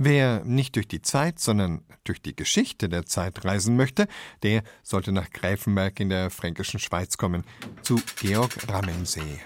[0.00, 4.06] Wer nicht durch die Zeit, sondern durch die Geschichte der Zeit reisen möchte,
[4.44, 7.42] der sollte nach Greifenberg in der fränkischen Schweiz kommen,
[7.82, 9.40] zu Georg Rammensee.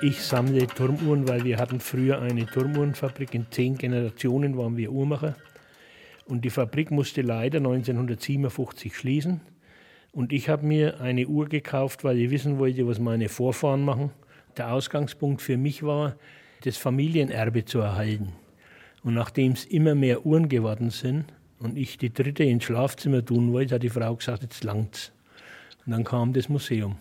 [0.00, 3.34] Ich sammle Turmuhren, weil wir hatten früher eine Turmuhrenfabrik.
[3.34, 5.36] In zehn Generationen waren wir Uhrmacher.
[6.24, 9.42] Und die Fabrik musste leider 1957 schließen.
[10.10, 14.10] Und ich habe mir eine Uhr gekauft, weil ich wissen wollte, was meine Vorfahren machen.
[14.56, 16.16] Der Ausgangspunkt für mich war,
[16.66, 18.32] das Familienerbe zu erhalten.
[19.04, 21.24] Und nachdem es immer mehr Uhren geworden sind
[21.58, 25.12] und ich die dritte ins Schlafzimmer tun wollte, hat die Frau gesagt, jetzt langt's.
[25.84, 26.96] Und dann kam das Museum.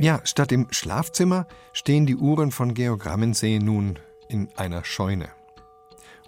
[0.00, 5.28] Ja, statt im Schlafzimmer stehen die Uhren von Georg Rammensee nun in einer Scheune.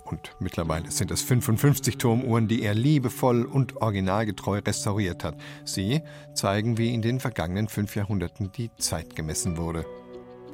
[0.05, 5.37] Und mittlerweile sind es 55 Turmuhren, die er liebevoll und originalgetreu restauriert hat.
[5.65, 6.01] Sie
[6.33, 9.85] zeigen, wie in den vergangenen fünf Jahrhunderten die Zeit gemessen wurde.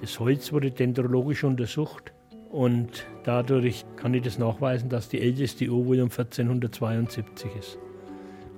[0.02, 2.12] Das Holz wurde dendrologisch untersucht
[2.50, 7.78] und dadurch kann ich das nachweisen, dass die älteste Uhr wohl um 1472 ist.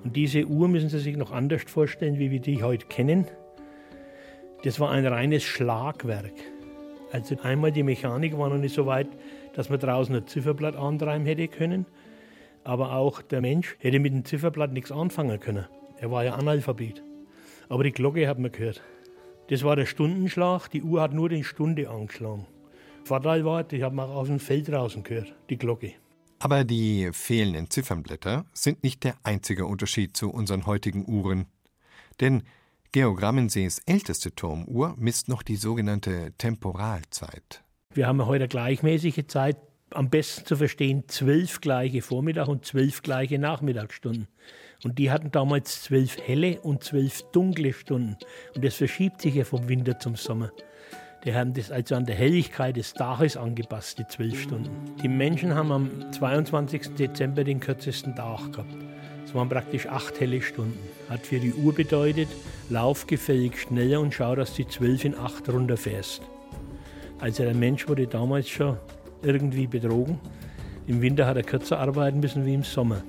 [0.03, 3.27] Und diese Uhr müssen Sie sich noch anders vorstellen, wie wir die heute kennen.
[4.63, 6.33] Das war ein reines Schlagwerk.
[7.11, 9.07] Also einmal die Mechanik war noch nicht so weit,
[9.53, 11.85] dass man draußen ein Zifferblatt antreiben hätte können.
[12.63, 15.65] Aber auch der Mensch hätte mit dem Zifferblatt nichts anfangen können.
[15.99, 17.03] Er war ja Analphabet.
[17.69, 18.81] Aber die Glocke hat man gehört.
[19.47, 20.69] Das war der Stundenschlag.
[20.69, 22.47] Die Uhr hat nur die Stunde angeschlagen.
[23.03, 25.93] Vorteil war, ich habe auch aus dem Feld draußen gehört, die Glocke.
[26.39, 31.45] Aber die fehlenden Ziffernblätter sind nicht der einzige Unterschied zu unseren heutigen Uhren.
[32.19, 32.43] Denn
[32.91, 37.63] Georg Rammensees älteste Turmuhr misst noch die sogenannte Temporalzeit.
[37.93, 39.57] Wir haben heute gleichmäßige Zeit,
[39.91, 44.27] am besten zu verstehen, zwölf gleiche Vormittag- und zwölf gleiche Nachmittagsstunden.
[44.83, 48.17] Und die hatten damals zwölf helle und zwölf dunkle Stunden.
[48.55, 50.51] Und das verschiebt sich ja vom Winter zum Sommer.
[51.25, 54.69] Die haben das also an der Helligkeit des Tages angepasst, die zwölf Stunden.
[55.01, 56.93] Die Menschen haben am 22.
[56.95, 58.75] Dezember den kürzesten Tag gehabt.
[59.25, 60.77] Es waren praktisch acht helle Stunden.
[61.09, 62.27] Hat für die Uhr bedeutet,
[62.69, 66.21] lauf gefällig schneller und schau, dass du zwölf in acht runterfährst.
[67.19, 68.77] Also der Mensch wurde damals schon
[69.23, 70.19] irgendwie betrogen.
[70.85, 73.01] Im Winter hat er kürzer arbeiten müssen wie im Sommer.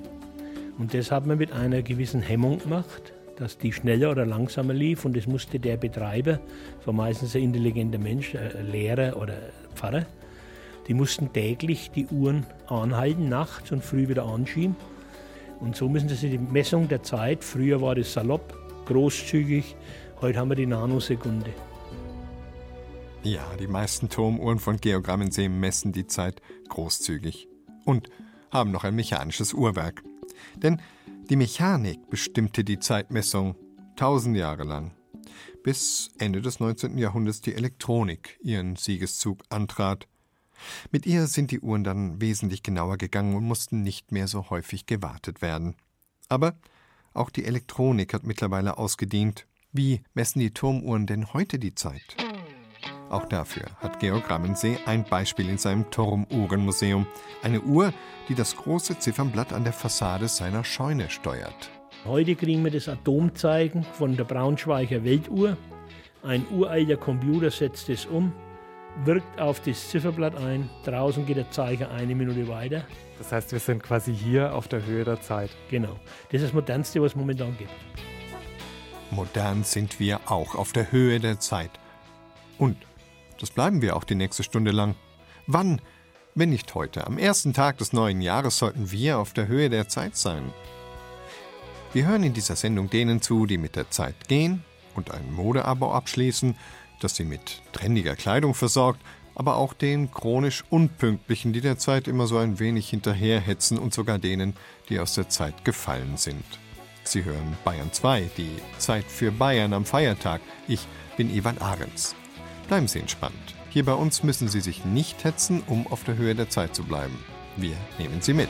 [0.77, 5.05] Und das hat man mit einer gewissen Hemmung gemacht, dass die schneller oder langsamer lief.
[5.05, 6.39] Und das musste der Betreiber,
[6.85, 9.35] war meistens ein intelligenter Mensch, ein Lehrer oder
[9.75, 10.05] Pfarrer,
[10.87, 14.75] die mussten täglich die Uhren anhalten, nachts und früh wieder anschieben.
[15.59, 18.55] Und so müssen sie die Messung der Zeit, früher war das salopp,
[18.85, 19.75] großzügig,
[20.21, 21.49] heute haben wir die Nanosekunde.
[23.23, 27.49] Ja, die meisten Turmuhren von Georg Rammensee messen die Zeit großzügig
[27.83, 28.09] und
[28.51, 30.03] haben noch ein mechanisches Uhrwerk.
[30.55, 30.81] Denn
[31.29, 33.55] die Mechanik bestimmte die Zeitmessung
[33.95, 34.91] tausend Jahre lang,
[35.63, 36.97] bis Ende des 19.
[36.97, 40.07] Jahrhunderts die Elektronik ihren Siegeszug antrat.
[40.91, 44.85] Mit ihr sind die Uhren dann wesentlich genauer gegangen und mussten nicht mehr so häufig
[44.85, 45.75] gewartet werden.
[46.29, 46.57] Aber
[47.13, 49.47] auch die Elektronik hat mittlerweile ausgedient.
[49.71, 52.26] Wie messen die Turmuhren denn heute die Zeit?
[53.09, 57.07] Auch dafür hat Georg Rammensee ein Beispiel in seinem Turmuhrenmuseum.
[57.41, 57.93] Eine Uhr,
[58.27, 61.69] die das große Ziffernblatt an der Fassade seiner Scheune steuert.
[62.05, 65.57] Heute kriegen wir das Atomzeichen von der Braunschweiger Weltuhr.
[66.21, 68.33] Ein uralter Computer setzt es um,
[69.05, 70.69] wirkt auf das Zifferblatt ein.
[70.83, 72.83] Draußen geht der Zeiger eine Minute weiter.
[73.17, 75.49] Das heißt, wir sind quasi hier auf der Höhe der Zeit.
[75.69, 75.95] Genau.
[76.29, 77.71] Das ist das Modernste, was es momentan gibt.
[79.11, 81.71] Modern sind wir auch auf der Höhe der Zeit.
[82.57, 82.75] Und
[83.39, 84.95] das bleiben wir auch die nächste Stunde lang.
[85.45, 85.81] Wann,
[86.35, 89.87] wenn nicht heute, am ersten Tag des neuen Jahres sollten wir auf der Höhe der
[89.87, 90.51] Zeit sein.
[91.93, 94.63] Wir hören in dieser Sendung denen zu, die mit der Zeit gehen
[94.95, 96.55] und ein Modeabo abschließen,
[96.99, 98.99] das sie mit trendiger Kleidung versorgt,
[99.35, 104.19] aber auch den chronisch Unpünktlichen, die der Zeit immer so ein wenig hinterherhetzen und sogar
[104.19, 104.55] denen,
[104.89, 106.43] die aus der Zeit gefallen sind.
[107.03, 108.49] Sie hören Bayern 2, die
[108.79, 110.41] Zeit für Bayern am Feiertag.
[110.67, 112.16] Ich bin Ivan Ahrens.
[112.67, 113.55] Bleiben Sie entspannt.
[113.69, 116.83] Hier bei uns müssen Sie sich nicht hetzen, um auf der Höhe der Zeit zu
[116.83, 117.17] bleiben.
[117.55, 118.49] Wir nehmen Sie mit.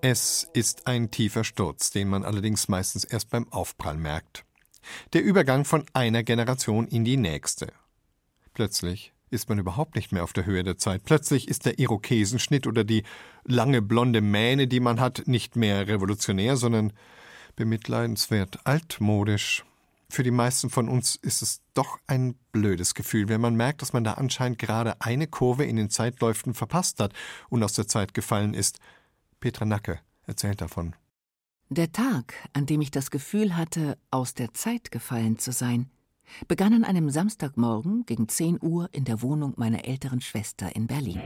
[0.00, 4.44] Es ist ein tiefer Sturz, den man allerdings meistens erst beim Aufprall merkt.
[5.12, 7.72] Der Übergang von einer Generation in die nächste.
[8.54, 11.02] Plötzlich ist man überhaupt nicht mehr auf der Höhe der Zeit.
[11.04, 13.02] Plötzlich ist der Irokesenschnitt oder die
[13.44, 16.92] lange blonde Mähne, die man hat, nicht mehr revolutionär, sondern
[17.56, 19.64] bemitleidenswert altmodisch.
[20.08, 23.92] Für die meisten von uns ist es doch ein blödes Gefühl, wenn man merkt, dass
[23.92, 27.12] man da anscheinend gerade eine Kurve in den Zeitläufen verpasst hat
[27.48, 28.78] und aus der Zeit gefallen ist.
[29.40, 30.94] Petra Nacke erzählt davon.
[31.68, 35.90] Der Tag, an dem ich das Gefühl hatte, aus der Zeit gefallen zu sein,
[36.48, 41.20] begann an einem Samstagmorgen gegen 10 Uhr in der Wohnung meiner älteren Schwester in Berlin.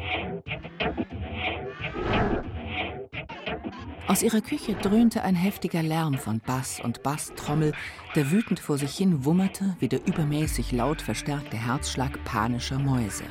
[4.10, 7.72] Aus ihrer Küche dröhnte ein heftiger Lärm von Bass und Basstrommel,
[8.16, 13.22] der wütend vor sich hin wummerte wie der übermäßig laut verstärkte Herzschlag panischer Mäuse.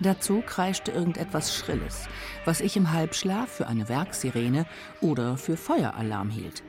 [0.00, 2.06] Dazu kreischte irgendetwas Schrilles,
[2.44, 4.66] was ich im Halbschlaf für eine Werksirene
[5.00, 6.62] oder für Feueralarm hielt.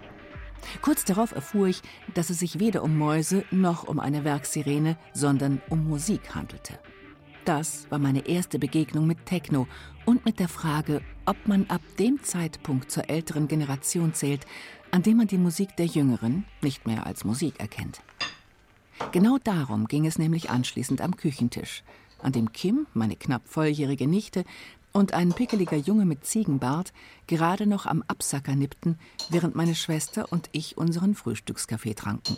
[0.81, 1.81] Kurz darauf erfuhr ich,
[2.13, 6.79] dass es sich weder um Mäuse noch um eine Werksirene, sondern um Musik handelte.
[7.45, 9.67] Das war meine erste Begegnung mit Techno
[10.05, 14.45] und mit der Frage, ob man ab dem Zeitpunkt zur älteren Generation zählt,
[14.91, 18.01] an dem man die Musik der Jüngeren nicht mehr als Musik erkennt.
[19.11, 21.83] Genau darum ging es nämlich anschließend am Küchentisch,
[22.21, 24.43] an dem Kim, meine knapp volljährige Nichte,
[24.95, 26.93] und ein pickeliger Junge mit Ziegenbart
[27.27, 28.97] gerade noch am Absacker nippten,
[29.29, 32.37] während meine Schwester und ich unseren Frühstückskaffee tranken.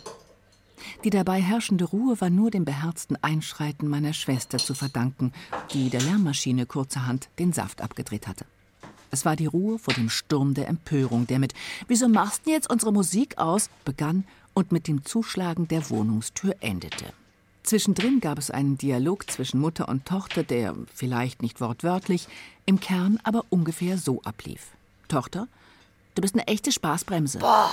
[1.04, 5.32] Die dabei herrschende Ruhe war nur dem beherzten Einschreiten meiner Schwester zu verdanken,
[5.72, 8.44] die der Lärmmaschine kurzerhand den Saft abgedreht hatte.
[9.12, 11.54] Es war die Ruhe vor dem Sturm der Empörung, der mit
[11.86, 13.70] Wieso machst du jetzt unsere Musik aus?
[13.84, 17.12] begann und mit dem Zuschlagen der Wohnungstür endete.
[17.68, 22.26] Zwischendrin gab es einen Dialog zwischen Mutter und Tochter, der, vielleicht nicht wortwörtlich,
[22.64, 24.68] im Kern aber ungefähr so ablief.
[25.08, 25.48] Tochter,
[26.14, 27.40] du bist eine echte Spaßbremse.
[27.40, 27.70] Boah!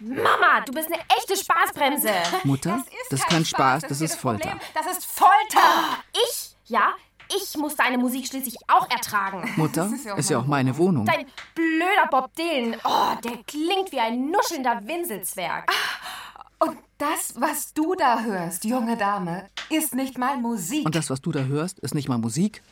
[0.00, 2.10] Mama, du bist eine echte Spaßbremse.
[2.44, 4.60] Mutter, das ist, kein Spaß, das, ist Folter.
[4.74, 6.02] Das ist Folter.
[6.12, 6.54] Ich?
[6.66, 6.92] Ja,
[7.34, 9.50] ich muss deine Musik schließlich auch ertragen.
[9.56, 11.06] Mutter, ist ja, ist ja auch meine Wohnung.
[11.06, 11.24] Dein
[11.54, 15.70] blöder Bob Dylan, oh, der klingt wie ein nuschelnder Winselzwerg.
[15.70, 16.21] Ah,
[16.62, 20.86] und das, was du da hörst, junge Dame, ist nicht mal Musik.
[20.86, 22.62] Und das, was du da hörst, ist nicht mal Musik?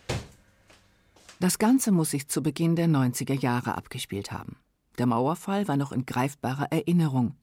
[1.41, 4.57] Das Ganze muss sich zu Beginn der 90er Jahre abgespielt haben.
[4.99, 7.35] Der Mauerfall war noch in greifbarer Erinnerung.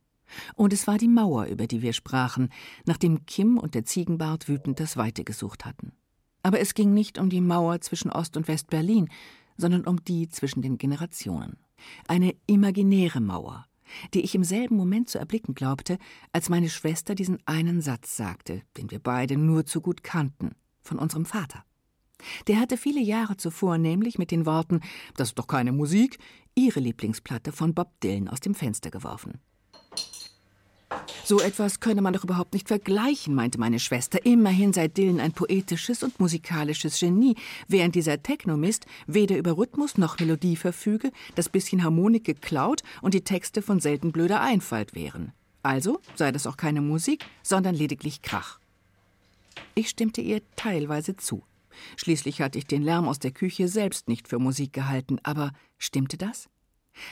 [0.56, 2.50] Und es war die Mauer, über die wir sprachen,
[2.86, 5.94] nachdem Kim und der Ziegenbart wütend das Weite gesucht hatten.
[6.44, 9.10] Aber es ging nicht um die Mauer zwischen Ost- und West-Berlin,
[9.58, 11.58] sondern um die zwischen den Generationen.
[12.08, 13.66] Eine imaginäre Mauer,
[14.14, 15.98] die ich im selben Moment zu erblicken glaubte,
[16.32, 20.52] als meine Schwester diesen einen Satz sagte, den wir beide nur zu gut kannten,
[20.82, 21.64] von unserem Vater.
[22.48, 24.82] Der hatte viele Jahre zuvor nämlich mit den Worten
[25.16, 26.18] Das ist doch keine Musik
[26.56, 29.40] ihre Lieblingsplatte von Bob Dylan aus dem Fenster geworfen.
[31.28, 34.26] So etwas könne man doch überhaupt nicht vergleichen, meinte meine Schwester.
[34.26, 37.36] Immerhin sei Dylan ein poetisches und musikalisches Genie,
[37.68, 43.26] während dieser Technomist weder über Rhythmus noch Melodie verfüge, das bisschen Harmonik geklaut und die
[43.26, 45.34] Texte von selten blöder Einfalt wären.
[45.64, 48.62] Also sei das auch keine Musik, sondern lediglich Krach.
[49.76, 51.44] Ich stimmte ihr teilweise zu.
[51.98, 56.16] Schließlich hatte ich den Lärm aus der Küche selbst nicht für Musik gehalten, aber stimmte
[56.16, 56.48] das?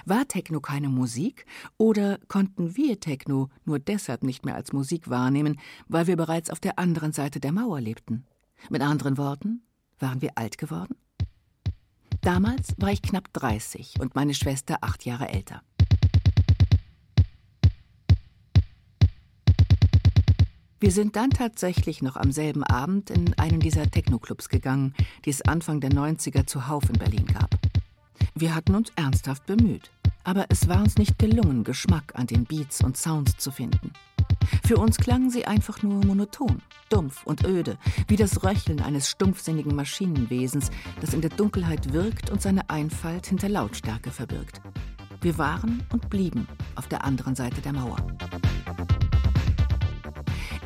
[0.06, 1.46] War Techno keine Musik
[1.78, 6.60] oder konnten wir Techno nur deshalb nicht mehr als Musik wahrnehmen, weil wir bereits auf
[6.60, 8.26] der anderen Seite der Mauer lebten?
[8.70, 9.62] Mit anderen Worten,
[10.00, 10.96] waren wir alt geworden?
[12.22, 15.62] Damals war ich knapp 30 und meine Schwester acht Jahre älter.
[20.80, 24.94] Wir sind dann tatsächlich noch am selben Abend in einen dieser Techno-Clubs gegangen,
[25.24, 27.65] die es Anfang der 90er zuhauf in Berlin gab.
[28.38, 29.92] Wir hatten uns ernsthaft bemüht,
[30.26, 33.94] aber es war uns nicht gelungen, Geschmack an den Beats und Sounds zu finden.
[34.68, 37.78] Für uns klangen sie einfach nur monoton, dumpf und öde,
[38.09, 40.69] wie das Röcheln eines stumpfsinnigen Maschinenwesens,
[41.00, 44.59] das in der Dunkelheit wirkt und seine Einfalt hinter Lautstärke verbirgt.
[45.21, 46.45] Wir waren und blieben
[46.76, 47.95] auf der anderen Seite der Mauer.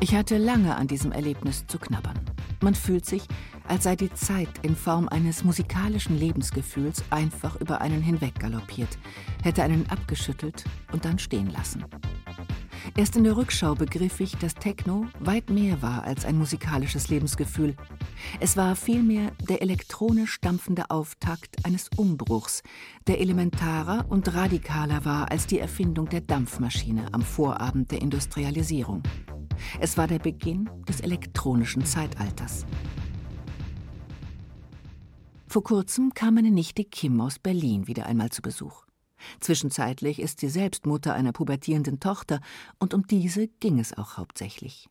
[0.00, 2.18] Ich hatte lange an diesem Erlebnis zu knabbern.
[2.62, 3.28] Man fühlt sich,
[3.70, 8.98] als sei die Zeit in Form eines musikalischen Lebensgefühls einfach über einen hinweg galoppiert,
[9.44, 11.84] hätte einen abgeschüttelt und dann stehen lassen.
[12.96, 17.76] Erst in der Rückschau begriff ich, dass Techno weit mehr war als ein musikalisches Lebensgefühl.
[18.40, 22.64] Es war vielmehr der elektronisch dampfende Auftakt eines Umbruchs,
[23.06, 29.04] der elementarer und radikaler war als die Erfindung der Dampfmaschine am Vorabend der Industrialisierung.
[29.78, 32.66] Es war der Beginn des elektronischen Zeitalters.
[35.50, 38.84] Vor kurzem kam meine Nichte Kim aus Berlin wieder einmal zu Besuch.
[39.40, 42.40] Zwischenzeitlich ist sie selbst Mutter einer pubertierenden Tochter,
[42.78, 44.88] und um diese ging es auch hauptsächlich.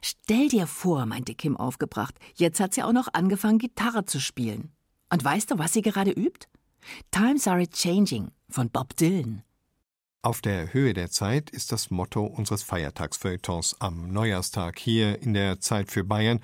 [0.00, 4.72] Stell dir vor, meinte Kim aufgebracht, jetzt hat sie auch noch angefangen, Gitarre zu spielen.
[5.10, 6.48] Und weißt du, was sie gerade übt?
[7.10, 9.42] Times are changing von Bob Dylan.
[10.22, 15.60] Auf der Höhe der Zeit ist das Motto unseres Feiertagsfeuilletons am Neujahrstag hier in der
[15.60, 16.40] Zeit für Bayern.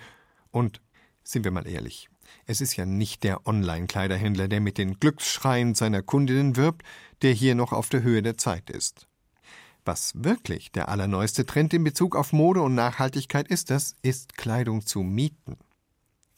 [0.50, 0.82] Und
[1.24, 2.10] sind wir mal ehrlich,
[2.44, 6.82] Es ist ja nicht der Online-Kleiderhändler, der mit den Glücksschreien seiner Kundinnen wirbt,
[7.22, 9.06] der hier noch auf der Höhe der Zeit ist.
[9.84, 14.84] Was wirklich der allerneueste Trend in Bezug auf Mode und Nachhaltigkeit ist, das ist Kleidung
[14.84, 15.58] zu mieten.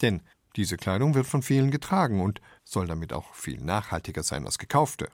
[0.03, 0.23] Denn
[0.57, 5.09] diese Kleidung wird von vielen getragen und soll damit auch viel nachhaltiger sein als gekaufte.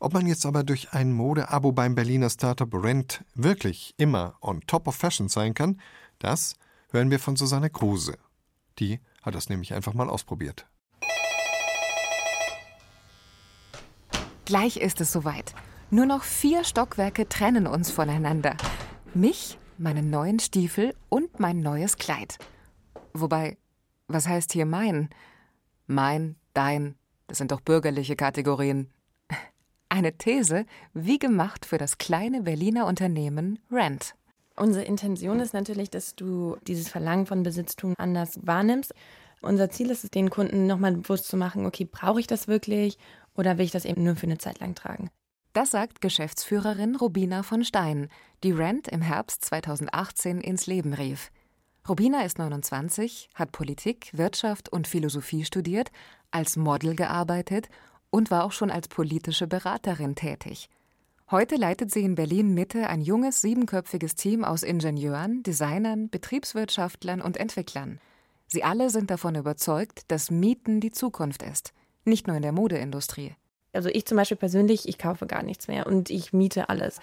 [0.00, 4.86] Ob man jetzt aber durch ein Modeabo beim Berliner Startup Rent wirklich immer on top
[4.86, 5.80] of fashion sein kann,
[6.18, 6.56] das
[6.90, 8.18] hören wir von Susanne Kruse.
[8.78, 10.66] Die hat das nämlich einfach mal ausprobiert.
[14.44, 15.54] Gleich ist es soweit.
[15.90, 18.56] Nur noch vier Stockwerke trennen uns voneinander.
[19.14, 22.38] Mich, meinen neuen Stiefel und mein neues Kleid.
[23.12, 23.58] Wobei,
[24.06, 25.10] was heißt hier mein?
[25.86, 28.90] Mein, dein, das sind doch bürgerliche Kategorien.
[29.90, 34.14] Eine These, wie gemacht für das kleine Berliner Unternehmen Rent.
[34.58, 38.92] Unsere Intention ist natürlich, dass du dieses Verlangen von Besitztum anders wahrnimmst.
[39.40, 42.98] Unser Ziel ist es, den Kunden nochmal bewusst zu machen, okay, brauche ich das wirklich
[43.34, 45.10] oder will ich das eben nur für eine Zeit lang tragen?
[45.52, 48.08] Das sagt Geschäftsführerin Robina von Stein,
[48.42, 51.30] die Rent im Herbst 2018 ins Leben rief.
[51.88, 55.90] Robina ist 29, hat Politik, Wirtschaft und Philosophie studiert,
[56.30, 57.68] als Model gearbeitet
[58.10, 60.68] und war auch schon als politische Beraterin tätig.
[61.30, 67.36] Heute leitet sie in Berlin Mitte ein junges siebenköpfiges Team aus Ingenieuren, Designern, Betriebswirtschaftlern und
[67.36, 68.00] Entwicklern.
[68.46, 71.74] Sie alle sind davon überzeugt, dass Mieten die Zukunft ist,
[72.06, 73.34] nicht nur in der Modeindustrie.
[73.74, 76.98] Also ich zum Beispiel persönlich, ich kaufe gar nichts mehr und ich miete alles.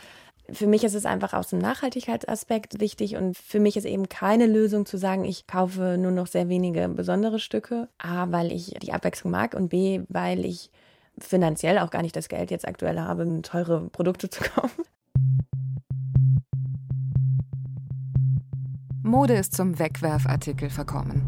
[0.52, 4.48] Für mich ist es einfach aus dem Nachhaltigkeitsaspekt wichtig und für mich ist eben keine
[4.48, 7.90] Lösung zu sagen, ich kaufe nur noch sehr wenige besondere Stücke.
[8.00, 10.72] A, weil ich die Abwechslung mag und B, weil ich
[11.20, 14.84] finanziell auch gar nicht das Geld jetzt aktuell habe, teure Produkte zu kaufen.
[19.04, 21.22] Mode ist zum Wegwerfartikel verkommen.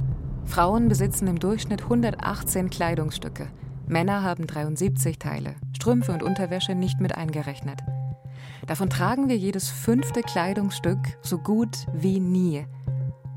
[0.46, 3.50] Frauen besitzen im Durchschnitt 118 Kleidungsstücke.
[3.86, 7.82] Männer haben 73 Teile, Strümpfe und Unterwäsche nicht mit eingerechnet.
[8.66, 12.66] Davon tragen wir jedes fünfte Kleidungsstück so gut wie nie.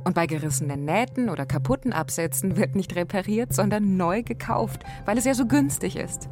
[0.04, 5.25] Und bei gerissenen Nähten oder kaputten Absätzen wird nicht repariert, sondern neu gekauft, weil es
[5.25, 6.28] ja so günstig ist.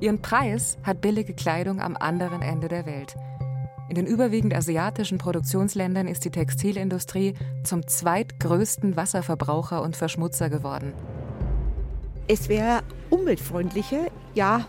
[0.00, 3.16] Ihren Preis hat billige Kleidung am anderen Ende der Welt.
[3.90, 10.92] In den überwiegend asiatischen Produktionsländern ist die Textilindustrie zum zweitgrößten Wasserverbraucher und Verschmutzer geworden.
[12.28, 14.66] Es wäre umweltfreundlicher, ja,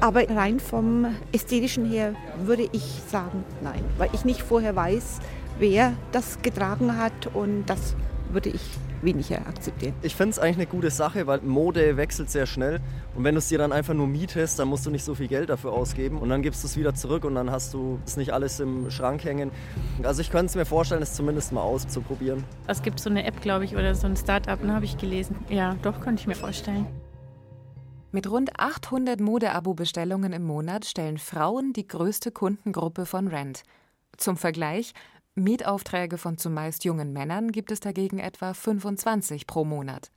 [0.00, 2.14] aber rein vom ästhetischen her
[2.44, 5.20] würde ich sagen nein, weil ich nicht vorher weiß,
[5.58, 7.96] wer das getragen hat und das
[8.30, 8.62] würde ich
[9.02, 9.94] weniger akzeptieren.
[10.02, 12.80] Ich finde es eigentlich eine gute Sache, weil Mode wechselt sehr schnell.
[13.14, 15.28] Und wenn du es dir dann einfach nur mietest, dann musst du nicht so viel
[15.28, 16.18] Geld dafür ausgeben.
[16.18, 18.90] Und dann gibst du es wieder zurück und dann hast du es nicht alles im
[18.90, 19.50] Schrank hängen.
[20.02, 22.44] Also ich könnte es mir vorstellen, es zumindest mal auszuprobieren.
[22.66, 25.36] Es gibt so eine App, glaube ich, oder so ein Startup, ne, habe ich gelesen.
[25.48, 26.86] Ja, doch, könnte ich mir vorstellen.
[28.12, 33.62] Mit rund 800 Mode-Abo-Bestellungen im Monat stellen Frauen die größte Kundengruppe von Rent.
[34.16, 34.94] Zum Vergleich,
[35.38, 40.10] Mietaufträge von zumeist jungen Männern gibt es dagegen etwa 25 pro Monat.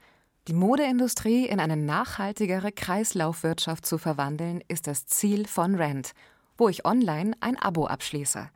[0.48, 6.14] Die Modeindustrie in eine nachhaltigere Kreislaufwirtschaft zu verwandeln, ist das Ziel von Rent,
[6.58, 8.50] wo ich online ein Abo abschließe.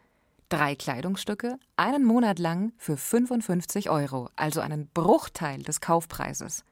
[0.48, 6.63] Drei Kleidungsstücke, einen Monat lang für 55 Euro, also einen Bruchteil des Kaufpreises.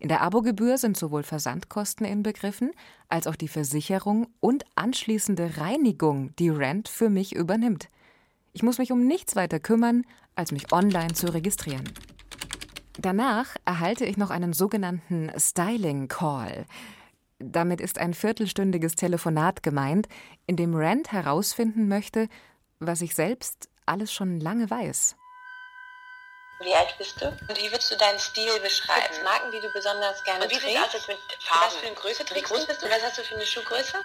[0.00, 2.72] In der Abogebühr sind sowohl Versandkosten inbegriffen,
[3.10, 7.90] als auch die Versicherung und anschließende Reinigung, die Rent für mich übernimmt.
[8.52, 10.04] Ich muss mich um nichts weiter kümmern,
[10.34, 11.92] als mich online zu registrieren.
[12.98, 16.66] Danach erhalte ich noch einen sogenannten Styling Call.
[17.38, 20.08] Damit ist ein viertelstündiges Telefonat gemeint,
[20.46, 22.28] in dem Rand herausfinden möchte,
[22.78, 25.16] was ich selbst alles schon lange weiß.
[26.62, 27.26] Wie alt bist du?
[27.26, 29.24] Und wie würdest du deinen Stil beschreiben?
[29.24, 30.62] Marken, die du besonders gerne trägst?
[30.62, 31.64] Und wie sieht es aus mit Farben?
[31.64, 32.54] Was für eine Größe trägst du?
[32.54, 32.86] Wie groß bist du?
[32.90, 33.96] Was hast du für eine Schuhgröße?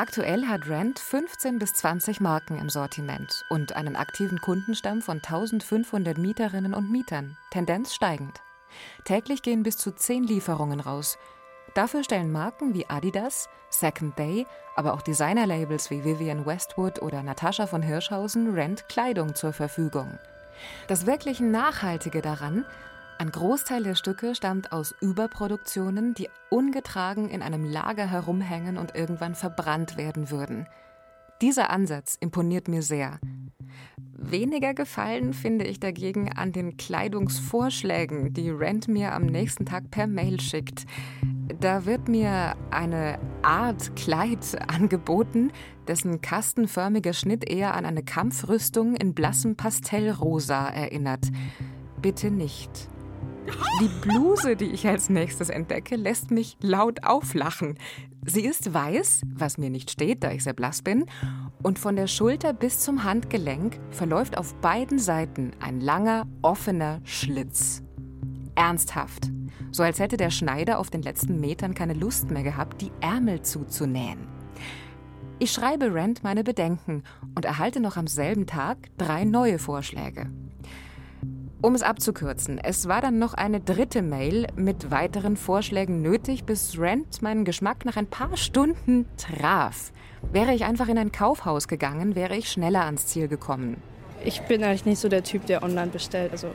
[0.00, 6.16] Aktuell hat Rent 15 bis 20 Marken im Sortiment und einen aktiven Kundenstamm von 1500
[6.16, 8.40] Mieterinnen und Mietern, Tendenz steigend.
[9.04, 11.18] Täglich gehen bis zu 10 Lieferungen raus.
[11.74, 17.66] Dafür stellen Marken wie Adidas, Second Day, aber auch Designerlabels wie Vivian Westwood oder Natascha
[17.66, 20.18] von Hirschhausen Rent Kleidung zur Verfügung.
[20.88, 22.64] Das wirklich Nachhaltige daran,
[23.20, 29.34] ein Großteil der Stücke stammt aus Überproduktionen, die ungetragen in einem Lager herumhängen und irgendwann
[29.34, 30.66] verbrannt werden würden.
[31.42, 33.20] Dieser Ansatz imponiert mir sehr.
[34.14, 40.06] Weniger gefallen finde ich dagegen an den Kleidungsvorschlägen, die Rent mir am nächsten Tag per
[40.06, 40.86] Mail schickt.
[41.60, 45.52] Da wird mir eine Art Kleid angeboten,
[45.88, 51.26] dessen kastenförmiger Schnitt eher an eine Kampfrüstung in blassem Pastellrosa erinnert.
[52.00, 52.89] Bitte nicht.
[53.80, 57.78] Die Bluse, die ich als nächstes entdecke, lässt mich laut auflachen.
[58.26, 61.06] Sie ist weiß, was mir nicht steht, da ich sehr blass bin,
[61.62, 67.82] und von der Schulter bis zum Handgelenk verläuft auf beiden Seiten ein langer, offener Schlitz.
[68.54, 69.30] Ernsthaft,
[69.70, 73.42] so als hätte der Schneider auf den letzten Metern keine Lust mehr gehabt, die Ärmel
[73.42, 74.28] zuzunähen.
[75.38, 77.02] Ich schreibe Rand meine Bedenken
[77.34, 80.28] und erhalte noch am selben Tag drei neue Vorschläge.
[81.62, 86.76] Um es abzukürzen, es war dann noch eine dritte Mail mit weiteren Vorschlägen nötig, bis
[86.78, 89.92] Rand meinen Geschmack nach ein paar Stunden traf.
[90.32, 93.76] Wäre ich einfach in ein Kaufhaus gegangen, wäre ich schneller ans Ziel gekommen.
[94.24, 96.48] Ich bin eigentlich nicht so der Typ, der online bestellt, also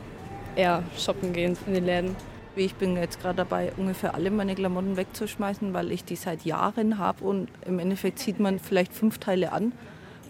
[0.56, 2.16] eher shoppen gehen in den Läden.
[2.56, 6.98] Ich bin jetzt gerade dabei, ungefähr alle meine Klamotten wegzuschmeißen, weil ich die seit Jahren
[6.98, 9.70] habe und im Endeffekt zieht man vielleicht fünf Teile an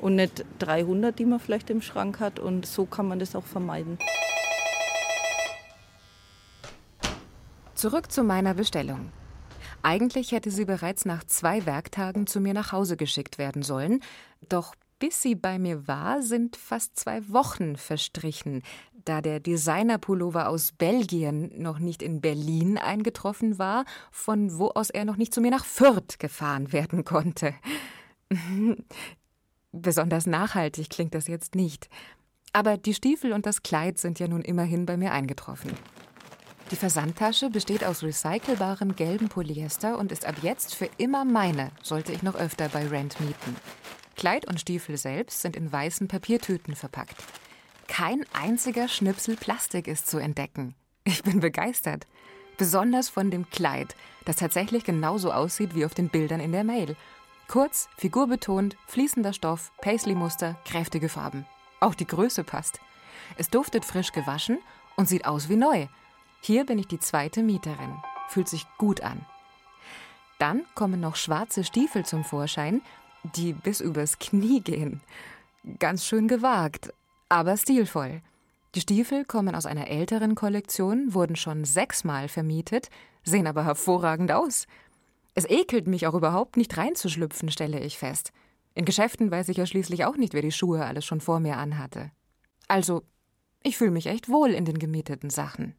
[0.03, 3.47] und nicht 300, die man vielleicht im Schrank hat und so kann man das auch
[3.47, 3.97] vermeiden.
[7.77, 9.13] Zurück zu meiner Bestellung.
[9.83, 14.01] Eigentlich hätte sie bereits nach zwei Werktagen zu mir nach Hause geschickt werden sollen,
[14.49, 18.63] doch bis sie bei mir war, sind fast zwei Wochen verstrichen,
[19.05, 25.05] da der Designerpullover aus Belgien noch nicht in Berlin eingetroffen war, von wo aus er
[25.05, 27.53] noch nicht zu mir nach Fürth gefahren werden konnte.
[29.73, 31.91] Besonders nachhaltig klingt das jetzt nicht.
[32.55, 35.73] Aber die Stiefel und das Kleid sind ja nun immerhin bei mir eingetroffen.
[36.73, 42.13] Die Versandtasche besteht aus recycelbarem gelbem Polyester und ist ab jetzt für immer meine, sollte
[42.13, 43.57] ich noch öfter bei Rent mieten.
[44.17, 47.17] Kleid und Stiefel selbst sind in weißen Papiertüten verpackt.
[47.87, 50.75] Kein einziger Schnipsel Plastik ist zu entdecken.
[51.05, 52.09] Ich bin begeistert.
[52.57, 53.95] Besonders von dem Kleid,
[54.25, 56.97] das tatsächlich genauso aussieht wie auf den Bildern in der Mail.
[57.47, 61.47] Kurz, figurbetont, fließender Stoff, Paisley-Muster, kräftige Farben.
[61.79, 62.81] Auch die Größe passt.
[63.37, 64.59] Es duftet frisch gewaschen
[64.97, 65.87] und sieht aus wie neu.
[66.47, 67.97] Hier bin ich die zweite Mieterin.
[68.29, 69.27] Fühlt sich gut an.
[70.39, 72.83] Dann kommen noch schwarze Stiefel zum Vorschein,
[73.35, 75.01] die bis übers Knie gehen.
[75.81, 76.95] Ganz schön gewagt,
[77.29, 78.23] aber stilvoll.
[78.77, 82.91] Die Stiefel kommen aus einer älteren Kollektion, wurden schon sechsmal vermietet,
[83.25, 84.69] sehen aber hervorragend aus.
[85.35, 88.31] Es ekelt mich auch überhaupt nicht reinzuschlüpfen, stelle ich fest.
[88.77, 91.57] In Geschäften weiß ich ja schließlich auch nicht, wer die Schuhe alles schon vor mir
[91.57, 92.13] anhatte.
[92.69, 93.03] Also,
[93.65, 95.75] ich fühle mich echt wohl in den gemieteten Sachen.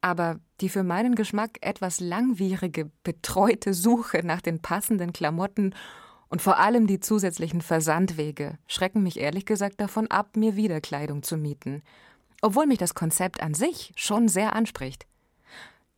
[0.00, 5.74] Aber die für meinen Geschmack etwas langwierige, betreute Suche nach den passenden Klamotten
[6.28, 11.22] und vor allem die zusätzlichen Versandwege schrecken mich ehrlich gesagt davon ab, mir wieder Kleidung
[11.22, 11.82] zu mieten.
[12.40, 15.06] Obwohl mich das Konzept an sich schon sehr anspricht.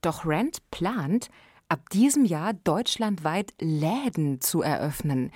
[0.01, 1.29] Doch Rent plant,
[1.69, 5.31] ab diesem Jahr deutschlandweit Läden zu eröffnen.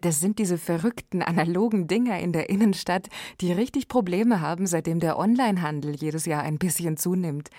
[0.00, 3.08] Das sind diese verrückten analogen Dinger in der Innenstadt,
[3.40, 7.50] die richtig Probleme haben, seitdem der Onlinehandel jedes Jahr ein bisschen zunimmt.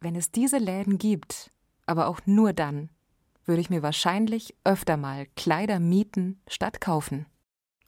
[0.00, 1.50] Wenn es diese Läden gibt,
[1.86, 2.90] aber auch nur dann,
[3.44, 7.26] würde ich mir wahrscheinlich öfter mal Kleider mieten statt kaufen.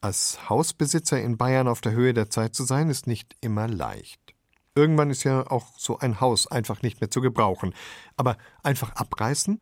[0.00, 4.34] Als Hausbesitzer in Bayern auf der Höhe der Zeit zu sein, ist nicht immer leicht.
[4.74, 7.74] Irgendwann ist ja auch so ein Haus einfach nicht mehr zu gebrauchen.
[8.16, 9.60] Aber einfach abreißen?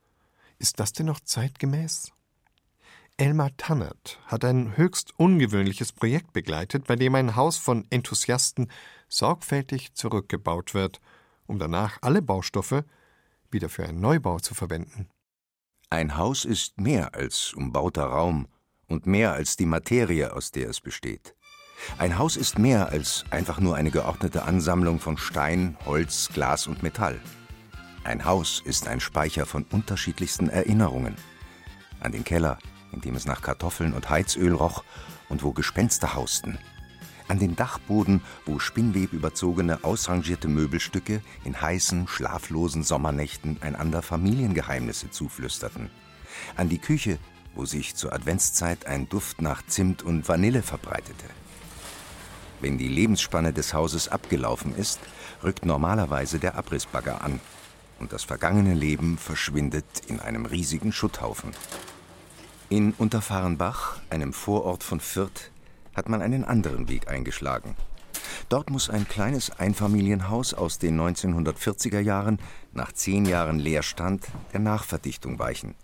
[0.58, 2.12] Ist das denn noch zeitgemäß?
[3.18, 8.70] Elmar Tannert hat ein höchst ungewöhnliches Projekt begleitet, bei dem ein Haus von Enthusiasten
[9.08, 11.00] sorgfältig zurückgebaut wird–
[11.48, 12.84] um danach alle Baustoffe
[13.50, 15.08] wieder für einen Neubau zu verwenden.
[15.90, 18.46] Ein Haus ist mehr als umbauter Raum
[18.86, 21.34] und mehr als die Materie, aus der es besteht.
[21.96, 26.82] Ein Haus ist mehr als einfach nur eine geordnete Ansammlung von Stein, Holz, Glas und
[26.82, 27.18] Metall.
[28.04, 31.16] Ein Haus ist ein Speicher von unterschiedlichsten Erinnerungen.
[32.00, 32.58] An den Keller,
[32.92, 34.84] in dem es nach Kartoffeln und Heizöl roch
[35.28, 36.58] und wo Gespenster hausten,
[37.28, 45.90] an den Dachboden, wo spinnwebüberzogene, ausrangierte Möbelstücke in heißen, schlaflosen Sommernächten einander Familiengeheimnisse zuflüsterten,
[46.56, 47.18] an die Küche,
[47.54, 51.26] wo sich zur Adventszeit ein Duft nach Zimt und Vanille verbreitete.
[52.60, 55.00] Wenn die Lebensspanne des Hauses abgelaufen ist,
[55.44, 57.40] rückt normalerweise der Abrissbagger an
[58.00, 61.52] und das vergangene Leben verschwindet in einem riesigen Schutthaufen.
[62.70, 65.50] In Unterfahrenbach, einem Vorort von Fürth,
[65.94, 67.76] hat man einen anderen Weg eingeschlagen.
[68.50, 72.38] Dort muss ein kleines Einfamilienhaus aus den 1940er Jahren
[72.74, 75.76] nach zehn Jahren Leerstand der Nachverdichtung weichen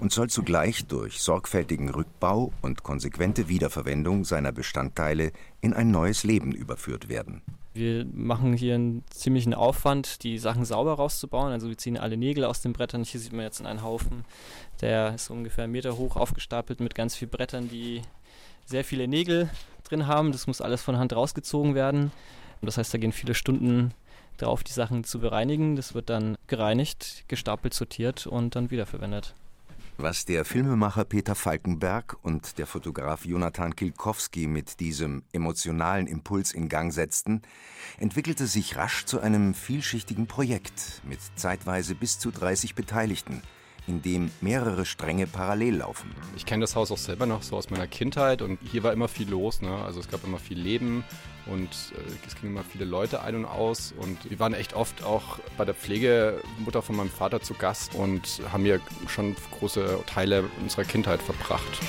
[0.00, 6.50] und soll zugleich durch sorgfältigen Rückbau und konsequente Wiederverwendung seiner Bestandteile in ein neues Leben
[6.50, 7.42] überführt werden.
[7.74, 11.52] Wir machen hier einen ziemlichen Aufwand, die Sachen sauber rauszubauen.
[11.52, 13.02] Also wir ziehen alle Nägel aus den Brettern.
[13.02, 14.24] Hier sieht man jetzt einen Haufen,
[14.80, 18.02] der ist ungefähr einen Meter hoch aufgestapelt mit ganz vielen Brettern, die
[18.64, 19.50] sehr viele Nägel
[19.82, 20.30] drin haben.
[20.30, 22.12] Das muss alles von Hand rausgezogen werden.
[22.62, 23.92] Das heißt, da gehen viele Stunden
[24.38, 25.74] drauf, die Sachen zu bereinigen.
[25.74, 29.34] Das wird dann gereinigt, gestapelt, sortiert und dann wiederverwendet.
[29.96, 36.68] Was der Filmemacher Peter Falkenberg und der Fotograf Jonathan Kilkowski mit diesem emotionalen Impuls in
[36.68, 37.42] Gang setzten,
[37.98, 43.40] entwickelte sich rasch zu einem vielschichtigen Projekt mit zeitweise bis zu 30 Beteiligten,
[43.86, 46.10] in dem mehrere Stränge parallel laufen.
[46.36, 49.08] Ich kenne das Haus auch selber noch so aus meiner Kindheit und hier war immer
[49.08, 49.60] viel los.
[49.60, 49.70] Ne?
[49.70, 51.04] Also es gab immer viel Leben
[51.46, 55.04] und äh, es gingen immer viele Leute ein und aus und wir waren echt oft
[55.04, 60.44] auch bei der Pflegemutter von meinem Vater zu Gast und haben hier schon große Teile
[60.62, 61.80] unserer Kindheit verbracht.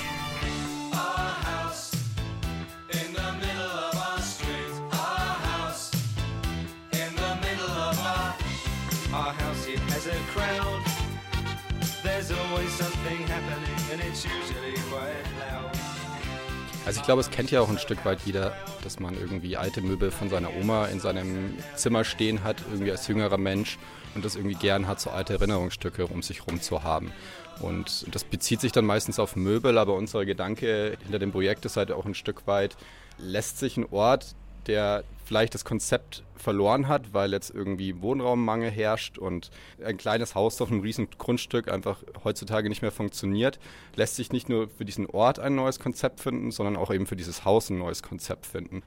[17.06, 20.28] Glaube, es kennt ja auch ein Stück weit jeder, dass man irgendwie alte Möbel von
[20.28, 23.78] seiner Oma in seinem Zimmer stehen hat, irgendwie als jüngerer Mensch
[24.14, 27.12] und das irgendwie gern hat, so alte Erinnerungsstücke um sich herum zu haben.
[27.60, 31.76] Und das bezieht sich dann meistens auf Möbel, aber unser Gedanke hinter dem Projekt ist
[31.76, 32.76] halt auch ein Stück weit,
[33.18, 34.34] lässt sich ein Ort,
[34.66, 39.50] der vielleicht das Konzept verloren hat, weil jetzt irgendwie Wohnraummangel herrscht und
[39.84, 43.58] ein kleines Haus auf einem riesen Grundstück einfach heutzutage nicht mehr funktioniert,
[43.96, 47.16] lässt sich nicht nur für diesen Ort ein neues Konzept finden, sondern auch eben für
[47.16, 48.82] dieses Haus ein neues Konzept finden.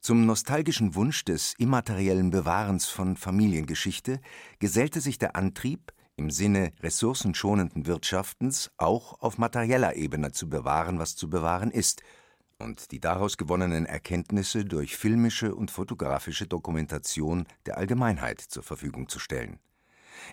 [0.00, 4.20] Zum nostalgischen Wunsch des immateriellen Bewahrens von Familiengeschichte
[4.58, 11.16] gesellte sich der Antrieb, im Sinne ressourcenschonenden Wirtschaftens auch auf materieller Ebene zu bewahren, was
[11.16, 12.02] zu bewahren ist–
[12.58, 19.18] und die daraus gewonnenen Erkenntnisse durch filmische und fotografische Dokumentation der Allgemeinheit zur Verfügung zu
[19.18, 19.60] stellen.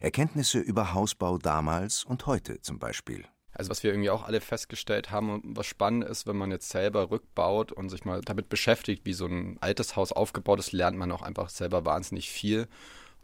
[0.02, 3.26] Erkenntnisse über Hausbau damals und heute zum Beispiel.
[3.52, 6.70] Also was wir irgendwie auch alle festgestellt haben und was spannend ist, wenn man jetzt
[6.70, 10.98] selber rückbaut und sich mal damit beschäftigt, wie so ein altes Haus aufgebaut ist, lernt
[10.98, 12.68] man auch einfach selber wahnsinnig viel.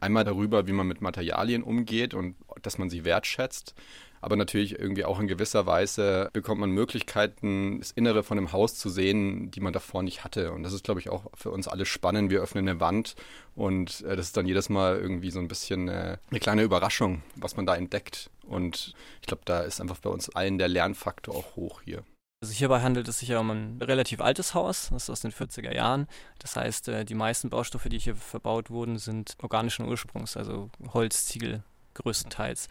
[0.02, 3.74] Einmal darüber, wie man mit Materialien umgeht und dass man sie wertschätzt
[4.22, 8.76] aber natürlich irgendwie auch in gewisser Weise bekommt man Möglichkeiten, das Innere von einem Haus
[8.76, 10.52] zu sehen, die man davor nicht hatte.
[10.52, 12.30] Und das ist, glaube ich, auch für uns alle spannend.
[12.30, 13.16] Wir öffnen eine Wand
[13.56, 17.22] und äh, das ist dann jedes Mal irgendwie so ein bisschen äh, eine kleine Überraschung,
[17.34, 18.30] was man da entdeckt.
[18.46, 22.04] Und ich glaube, da ist einfach bei uns allen der Lernfaktor auch hoch hier.
[22.42, 25.30] Also hierbei handelt es sich ja um ein relativ altes Haus, das ist aus den
[25.30, 26.08] 40er Jahren.
[26.40, 31.26] Das heißt, äh, die meisten Baustoffe, die hier verbaut wurden, sind organischen Ursprungs, also Holz,
[31.26, 31.62] Ziegel
[31.94, 32.68] größtenteils.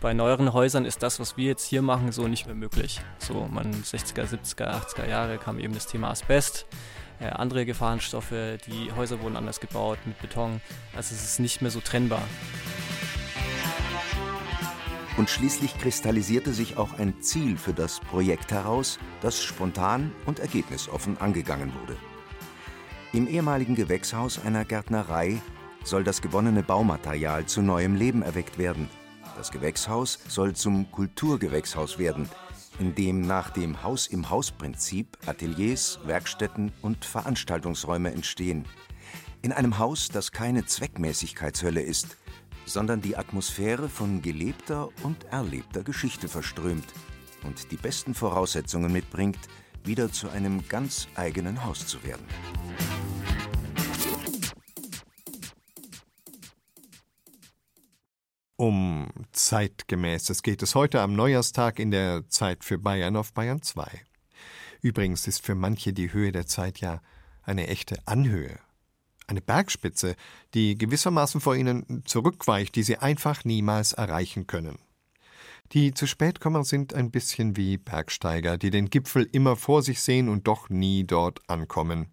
[0.00, 3.00] Bei neueren Häusern ist das, was wir jetzt hier machen, so nicht mehr möglich.
[3.18, 6.66] So, man 60er, 70er, 80er Jahre kam eben das Thema Asbest,
[7.20, 8.34] äh, andere Gefahrenstoffe,
[8.66, 10.60] die Häuser wurden anders gebaut mit Beton.
[10.96, 12.22] Also es ist nicht mehr so trennbar.
[15.16, 21.18] Und schließlich kristallisierte sich auch ein Ziel für das Projekt heraus, das spontan und ergebnisoffen
[21.18, 21.96] angegangen wurde.
[23.12, 25.40] Im ehemaligen Gewächshaus einer Gärtnerei
[25.84, 28.88] soll das gewonnene Baumaterial zu neuem Leben erweckt werden–
[29.36, 32.28] das Gewächshaus soll zum Kulturgewächshaus werden,
[32.78, 38.66] in dem nach dem Haus-im-Haus-Prinzip Ateliers, Werkstätten und Veranstaltungsräume entstehen.
[39.40, 42.16] In einem Haus, das keine Zweckmäßigkeitshölle ist,
[42.66, 46.86] sondern die Atmosphäre von gelebter und erlebter Geschichte verströmt
[47.44, 49.38] und die besten Voraussetzungen mitbringt,
[49.84, 52.26] wieder zu einem ganz eigenen Haus zu werden.
[58.56, 63.84] Um zeitgemäßes geht es heute am Neujahrstag in der Zeit für Bayern auf Bayern 2.
[64.82, 67.00] Übrigens ist für manche die Höhe der Zeit ja
[67.42, 68.60] eine echte Anhöhe.
[69.32, 70.14] Eine Bergspitze,
[70.52, 74.78] die gewissermaßen vor ihnen zurückweicht, die sie einfach niemals erreichen können.
[75.72, 80.28] Die zu Spätkommer sind ein bisschen wie Bergsteiger, die den Gipfel immer vor sich sehen
[80.28, 82.12] und doch nie dort ankommen.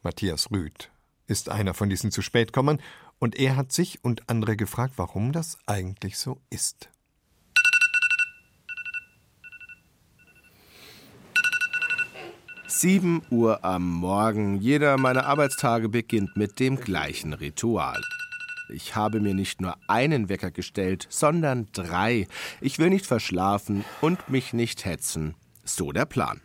[0.00, 0.92] Matthias Rüth
[1.26, 2.80] ist einer von diesen zu Spätkommern
[3.18, 6.90] und er hat sich und andere gefragt, warum das eigentlich so ist.
[12.70, 14.60] Sieben Uhr am Morgen.
[14.60, 17.98] Jeder meiner Arbeitstage beginnt mit dem gleichen Ritual.
[18.68, 22.28] Ich habe mir nicht nur einen Wecker gestellt, sondern drei.
[22.60, 25.34] Ich will nicht verschlafen und mich nicht hetzen.
[25.64, 26.42] So der Plan.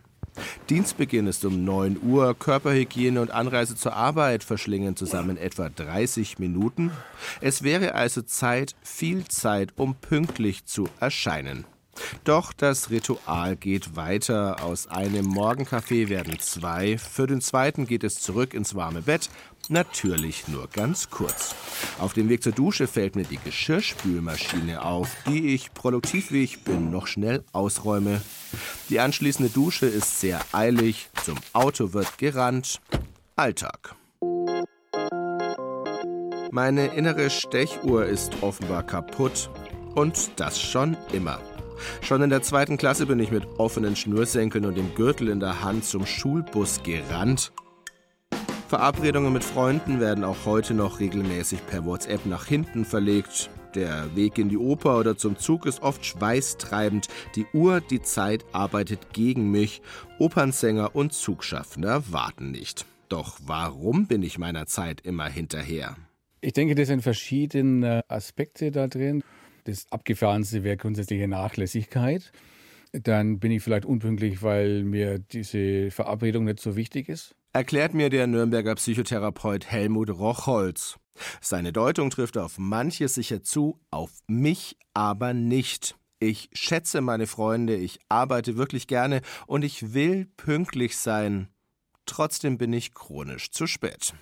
[0.70, 2.40] Dienstbeginn ist um 9 Uhr.
[2.40, 6.92] Körperhygiene und Anreise zur Arbeit verschlingen zusammen etwa 30 Minuten.
[7.42, 11.66] Es wäre also Zeit, viel Zeit, um pünktlich zu erscheinen.
[12.24, 14.64] Doch das Ritual geht weiter.
[14.64, 16.98] Aus einem Morgenkaffee werden zwei.
[16.98, 19.30] Für den zweiten geht es zurück ins warme Bett.
[19.70, 21.56] Natürlich nur ganz kurz.
[22.00, 26.64] Auf dem Weg zur Dusche fällt mir die Geschirrspülmaschine auf, die ich, produktiv wie ich
[26.64, 28.22] bin, noch schnell ausräume.
[28.90, 31.10] Die anschließende Dusche ist sehr eilig.
[31.24, 32.82] Zum Auto wird gerannt.
[33.36, 33.96] Alltag.
[36.52, 39.50] Meine innere Stechuhr ist offenbar kaputt.
[39.96, 41.40] Und das schon immer.
[42.02, 45.64] Schon in der zweiten Klasse bin ich mit offenen Schnürsenkeln und dem Gürtel in der
[45.64, 47.52] Hand zum Schulbus gerannt.
[48.68, 53.50] Verabredungen mit Freunden werden auch heute noch regelmäßig per WhatsApp nach hinten verlegt.
[53.76, 57.08] Der Weg in die Oper oder zum Zug ist oft schweißtreibend.
[57.36, 59.82] Die Uhr, die Zeit arbeitet gegen mich.
[60.20, 62.86] Opernsänger und Zugschaffender warten nicht.
[63.10, 65.96] Doch warum bin ich meiner Zeit immer hinterher?
[66.42, 69.24] Ich denke, das sind verschiedene Aspekte da drin.
[69.66, 72.32] Das Abgefahrenste wäre grundsätzliche Nachlässigkeit.
[72.92, 77.36] Dann bin ich vielleicht unpünktlich, weil mir diese Verabredung nicht so wichtig ist.
[77.54, 80.98] Erklärt mir der Nürnberger Psychotherapeut Helmut Rochholz.
[81.42, 85.96] Seine Deutung trifft auf manches sicher zu, auf mich aber nicht.
[86.20, 91.50] Ich schätze meine Freunde, ich arbeite wirklich gerne und ich will pünktlich sein.
[92.06, 94.14] Trotzdem bin ich chronisch zu spät.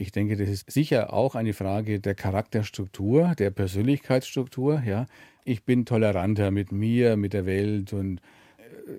[0.00, 4.80] Ich denke, das ist sicher auch eine Frage der Charakterstruktur, der Persönlichkeitsstruktur.
[4.86, 5.06] Ja,
[5.44, 8.20] ich bin toleranter mit mir, mit der Welt und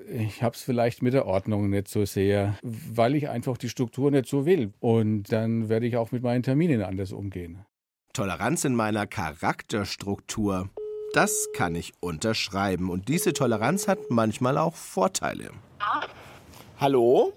[0.09, 3.69] äh, ich habe es vielleicht mit der Ordnung nicht so sehr, weil ich einfach die
[3.69, 4.73] Struktur nicht so will.
[4.81, 7.59] Und dann werde ich auch mit meinen Terminen anders umgehen.
[8.11, 10.69] Toleranz in meiner Charakterstruktur.
[11.13, 12.89] Das kann ich unterschreiben.
[12.89, 15.51] Und diese Toleranz hat manchmal auch Vorteile.
[16.77, 17.31] Hallo?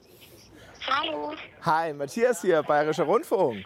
[0.86, 1.32] Hallo.
[1.62, 3.64] Hi, Matthias hier, Bayerischer Rundfunk.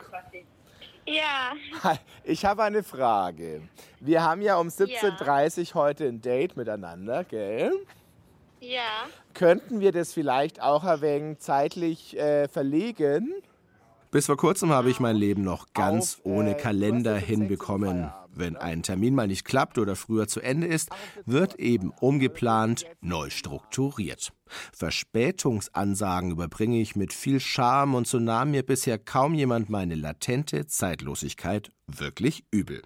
[1.06, 1.52] Ja.
[1.82, 3.62] Hi, ich habe eine Frage.
[4.00, 7.72] Wir haben ja um 17.30 Uhr heute ein Date miteinander, gell?
[8.60, 9.06] Ja.
[9.34, 13.34] Könnten wir das vielleicht auch ein wenig zeitlich äh, verlegen?
[14.10, 18.12] Bis vor kurzem habe ich mein Leben noch ganz ohne Kalender hinbekommen.
[18.38, 20.90] Wenn ein Termin mal nicht klappt oder früher zu Ende ist,
[21.24, 24.32] wird eben umgeplant, neu strukturiert.
[24.72, 30.66] Verspätungsansagen überbringe ich mit viel Scham und so nahm mir bisher kaum jemand meine latente
[30.66, 32.82] Zeitlosigkeit wirklich übel.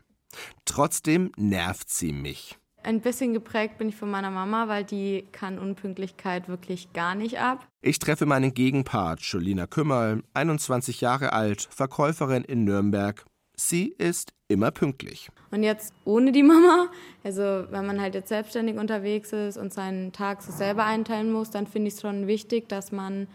[0.65, 2.57] Trotzdem nervt sie mich.
[2.83, 7.39] Ein bisschen geprägt bin ich von meiner Mama, weil die kann Unpünktlichkeit wirklich gar nicht
[7.39, 7.69] ab.
[7.83, 13.25] Ich treffe meinen Gegenpart, Jolina Kümmerl, 21 Jahre alt, Verkäuferin in Nürnberg.
[13.55, 15.31] Sie ist immer pünktlich.
[15.51, 16.89] Und jetzt ohne die Mama,
[17.23, 21.51] also wenn man halt jetzt selbstständig unterwegs ist und seinen Tag so selber einteilen muss,
[21.51, 23.29] dann finde ich es schon wichtig, dass man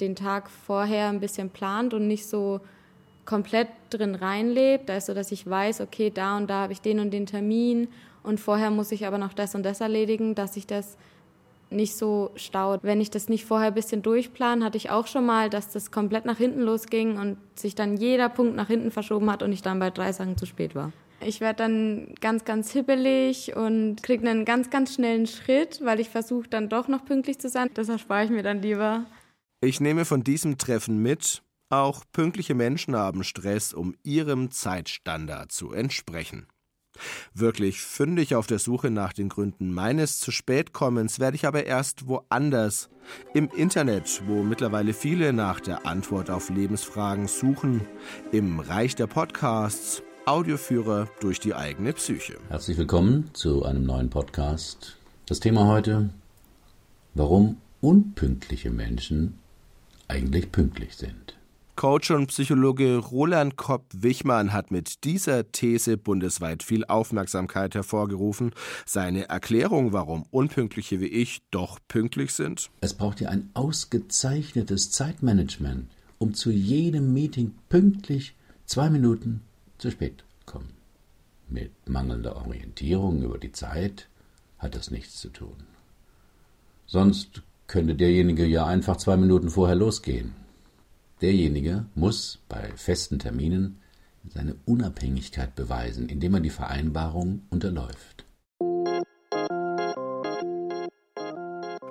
[0.00, 2.60] den Tag vorher ein bisschen plant und nicht so
[3.24, 4.90] komplett drin reinlebt.
[4.90, 7.88] Also dass ich weiß, okay, da und da habe ich den und den Termin
[8.22, 10.96] und vorher muss ich aber noch das und das erledigen, dass ich das
[11.74, 12.80] nicht so staut.
[12.82, 15.90] Wenn ich das nicht vorher ein bisschen durchplan, hatte ich auch schon mal, dass das
[15.90, 19.62] komplett nach hinten losging und sich dann jeder Punkt nach hinten verschoben hat und ich
[19.62, 20.92] dann bei drei Sachen zu spät war.
[21.20, 26.08] Ich werde dann ganz, ganz hibbelig und kriege einen ganz, ganz schnellen Schritt, weil ich
[26.08, 27.70] versuche dann doch noch pünktlich zu sein.
[27.74, 29.06] Das erspare ich mir dann lieber.
[29.60, 35.72] Ich nehme von diesem Treffen mit, auch pünktliche Menschen haben Stress, um ihrem Zeitstandard zu
[35.72, 36.46] entsprechen.
[37.34, 41.64] Wirklich fündig auf der Suche nach den Gründen meines zu spät kommens werde ich aber
[41.64, 42.90] erst woanders.
[43.34, 47.82] Im Internet, wo mittlerweile viele nach der Antwort auf Lebensfragen suchen.
[48.30, 52.38] Im Reich der Podcasts, Audioführer durch die eigene Psyche.
[52.48, 54.96] Herzlich willkommen zu einem neuen Podcast.
[55.26, 56.10] Das Thema heute,
[57.14, 59.38] warum unpünktliche Menschen
[60.06, 61.36] eigentlich pünktlich sind.
[61.82, 68.52] Coach und Psychologe Roland Kopp-Wichmann hat mit dieser These bundesweit viel Aufmerksamkeit hervorgerufen.
[68.86, 72.70] Seine Erklärung, warum Unpünktliche wie ich doch pünktlich sind?
[72.82, 79.40] Es braucht ja ein ausgezeichnetes Zeitmanagement, um zu jedem Meeting pünktlich zwei Minuten
[79.78, 80.70] zu spät kommen.
[81.48, 84.08] Mit mangelnder Orientierung über die Zeit
[84.56, 85.56] hat das nichts zu tun.
[86.86, 90.36] Sonst könnte derjenige ja einfach zwei Minuten vorher losgehen
[91.22, 93.78] Derjenige muss bei festen Terminen
[94.28, 98.24] seine Unabhängigkeit beweisen, indem er die Vereinbarung unterläuft.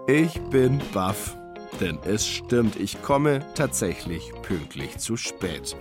[0.08, 1.38] Ich bin baff.
[1.80, 5.76] Denn es stimmt, ich komme tatsächlich pünktlich zu spät.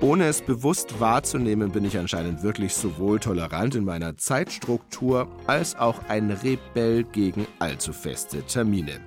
[0.00, 6.00] Ohne es bewusst wahrzunehmen, bin ich anscheinend wirklich sowohl tolerant in meiner Zeitstruktur als auch
[6.08, 9.00] ein Rebell gegen allzu feste Termine.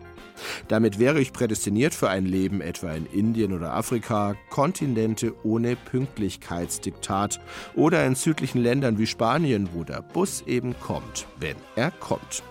[0.67, 7.39] Damit wäre ich prädestiniert für ein Leben etwa in Indien oder Afrika, Kontinente ohne Pünktlichkeitsdiktat
[7.75, 12.43] oder in südlichen Ländern wie Spanien, wo der Bus eben kommt, wenn er kommt.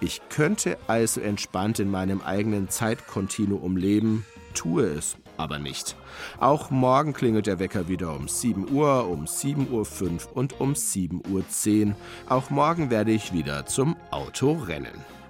[0.00, 5.96] Ich könnte also entspannt in meinem eigenen Zeitkontinuum leben, tue es aber nicht.
[6.38, 11.86] Auch morgen klingelt der Wecker wieder um 7 Uhr, um 7.05 Uhr und um 7.10
[11.86, 11.94] Uhr.
[12.28, 15.21] Auch morgen werde ich wieder zum Auto rennen.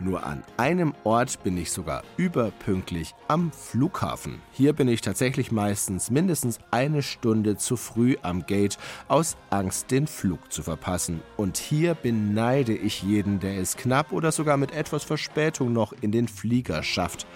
[0.00, 4.40] Nur an einem Ort bin ich sogar überpünktlich am Flughafen.
[4.52, 8.78] Hier bin ich tatsächlich meistens mindestens eine Stunde zu früh am Gate
[9.08, 11.20] aus Angst, den Flug zu verpassen.
[11.36, 16.12] Und hier beneide ich jeden, der es knapp oder sogar mit etwas Verspätung noch in
[16.12, 17.26] den Flieger schafft.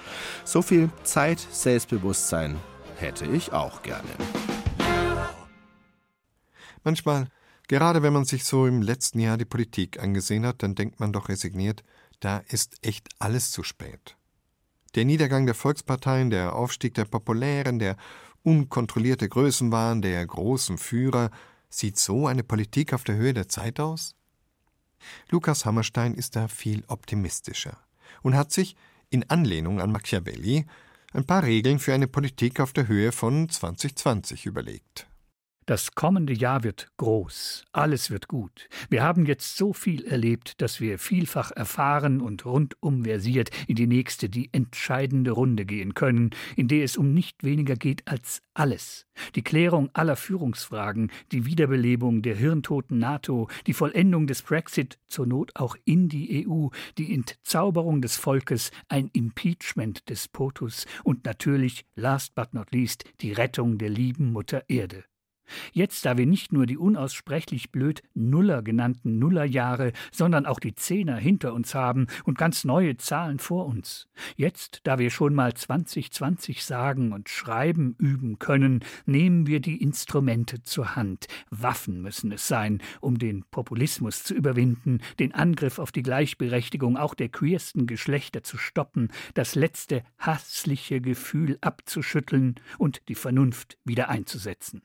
[0.45, 2.57] So viel Zeit, Selbstbewusstsein
[2.97, 4.09] hätte ich auch gerne.
[6.85, 7.29] Manchmal,
[7.69, 11.13] gerade wenn man sich so im letzten Jahr die Politik angesehen hat, dann denkt man
[11.13, 11.85] doch resigniert,
[12.25, 14.17] da ist echt alles zu spät.
[14.95, 17.97] Der Niedergang der Volksparteien, der Aufstieg der Populären, der
[18.43, 21.31] unkontrollierte Größenwahn der großen Führer,
[21.69, 24.15] sieht so eine Politik auf der Höhe der Zeit aus?
[25.31, 27.79] Lukas Hammerstein ist da viel optimistischer
[28.23, 28.77] und hat sich,
[29.11, 30.67] in Anlehnung an Machiavelli,
[31.13, 35.07] ein paar Regeln für eine Politik auf der Höhe von 2020 überlegt.
[35.65, 38.69] Das kommende Jahr wird groß, alles wird gut.
[38.91, 43.87] Wir haben jetzt so viel erlebt, dass wir vielfach erfahren und rundum versiert in die
[43.87, 49.07] nächste, die entscheidende Runde gehen können, in der es um nicht weniger geht als alles.
[49.37, 55.53] Die Klärung aller Führungsfragen, die Wiederbelebung der hirntoten NATO, die Vollendung des Brexit, zur Not
[55.55, 62.35] auch in die EU, die Entzauberung des Volkes, ein Impeachment des POTUS und natürlich, last
[62.35, 65.05] but not least, die Rettung der lieben Mutter Erde.
[65.73, 71.17] Jetzt, da wir nicht nur die unaussprechlich blöd Nuller genannten Nullerjahre, sondern auch die Zehner
[71.17, 74.09] hinter uns haben und ganz neue Zahlen vor uns.
[74.37, 80.63] Jetzt, da wir schon mal 2020 sagen und schreiben üben können, nehmen wir die Instrumente
[80.63, 81.27] zur Hand.
[81.51, 87.15] Waffen müssen es sein, um den Populismus zu überwinden, den Angriff auf die Gleichberechtigung auch
[87.15, 94.83] der queersten Geschlechter zu stoppen, das letzte hassliche Gefühl abzuschütteln und die Vernunft wieder einzusetzen.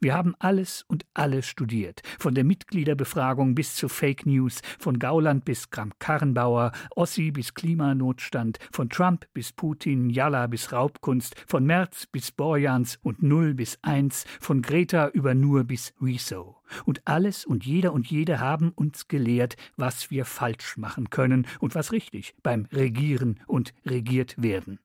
[0.00, 5.44] Wir haben alles und alles studiert, von der Mitgliederbefragung bis zu Fake News, von Gauland
[5.44, 12.32] bis Kramp-Karrenbauer, Ossi bis Klimanotstand, von Trump bis Putin, Jalla bis Raubkunst, von Merz bis
[12.32, 16.56] Borjans und Null bis Eins, von Greta über Nur bis Rezo.
[16.84, 21.74] Und alles und jeder und jede haben uns gelehrt, was wir falsch machen können und
[21.74, 24.78] was richtig beim Regieren und regiert werden.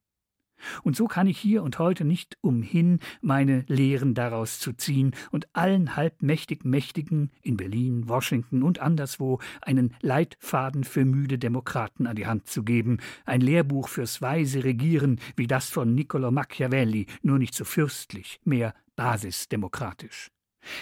[0.82, 5.48] Und so kann ich hier und heute nicht umhin, meine Lehren daraus zu ziehen und
[5.54, 12.26] allen halbmächtig Mächtigen in Berlin, Washington und anderswo einen Leitfaden für müde Demokraten an die
[12.26, 17.54] Hand zu geben, ein Lehrbuch fürs weise Regieren wie das von Niccolo Machiavelli, nur nicht
[17.54, 20.30] so fürstlich, mehr basisdemokratisch.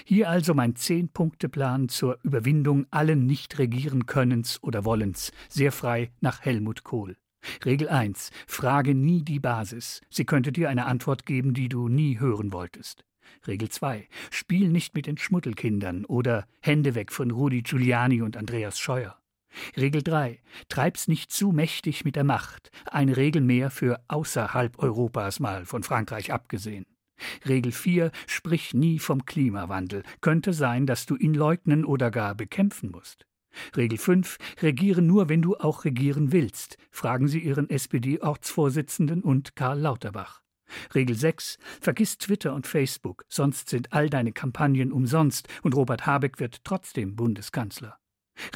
[0.05, 7.17] Hier also mein Zehn-Punkte-Plan zur Überwindung allen Nicht-Regieren-Könnens oder Wollens, sehr frei nach Helmut Kohl.
[7.65, 8.31] Regel 1.
[8.47, 10.01] Frage nie die Basis.
[10.11, 13.05] Sie könnte dir eine Antwort geben, die du nie hören wolltest.
[13.47, 14.09] Regel 2.
[14.31, 19.17] Spiel nicht mit den Schmuddelkindern oder Hände weg von Rudi Giuliani und Andreas Scheuer.
[19.77, 20.41] Regel 3.
[20.69, 22.71] Treib's nicht zu mächtig mit der Macht.
[22.87, 26.87] Eine Regel mehr für außerhalb Europas mal von Frankreich abgesehen.
[27.47, 28.13] Regel 4.
[28.27, 30.03] Sprich nie vom Klimawandel.
[30.21, 33.27] Könnte sein, dass du ihn leugnen oder gar bekämpfen musst.
[33.77, 34.37] Regel 5.
[34.63, 36.77] Regiere nur, wenn du auch regieren willst.
[36.91, 40.43] Fragen Sie Ihren SPD-Ortsvorsitzenden und Karl Lauterbach.
[40.95, 41.59] Regel 6.
[41.81, 47.17] Vergiss Twitter und Facebook, sonst sind all deine Kampagnen umsonst und Robert Habeck wird trotzdem
[47.17, 47.99] Bundeskanzler.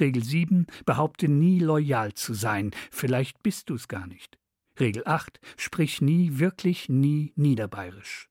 [0.01, 0.67] Regel 7.
[0.87, 4.39] Behaupte nie loyal zu sein, vielleicht bist du's gar nicht.
[4.81, 5.41] Regel 8.
[5.57, 8.29] Sprich nie, wirklich nie niederbayerisch.